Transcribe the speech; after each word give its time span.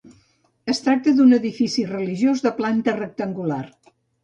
Es 0.73 0.79
tracta 0.85 1.13
d'un 1.19 1.35
edifici 1.37 1.85
religiós 1.91 2.43
de 2.47 2.55
planta 2.63 2.99
rectangular. 2.99 3.63